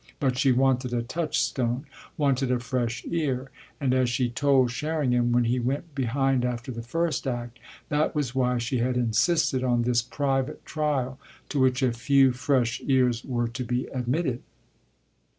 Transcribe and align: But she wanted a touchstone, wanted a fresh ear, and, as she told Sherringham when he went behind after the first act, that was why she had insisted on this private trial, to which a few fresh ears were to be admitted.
But 0.19 0.35
she 0.35 0.51
wanted 0.51 0.93
a 0.93 1.03
touchstone, 1.03 1.85
wanted 2.17 2.49
a 2.51 2.59
fresh 2.59 3.05
ear, 3.07 3.51
and, 3.79 3.93
as 3.93 4.09
she 4.09 4.31
told 4.31 4.71
Sherringham 4.71 5.31
when 5.31 5.43
he 5.43 5.59
went 5.59 5.93
behind 5.93 6.43
after 6.43 6.71
the 6.71 6.81
first 6.81 7.27
act, 7.27 7.59
that 7.89 8.15
was 8.15 8.33
why 8.33 8.57
she 8.57 8.79
had 8.79 8.97
insisted 8.97 9.63
on 9.63 9.83
this 9.83 10.01
private 10.01 10.65
trial, 10.65 11.19
to 11.49 11.59
which 11.59 11.83
a 11.83 11.93
few 11.93 12.31
fresh 12.31 12.81
ears 12.85 13.23
were 13.23 13.47
to 13.49 13.63
be 13.63 13.85
admitted. 13.93 14.41